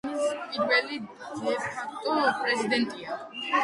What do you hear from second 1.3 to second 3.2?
პირველი დე-ფაქტო პრეზიდენტი.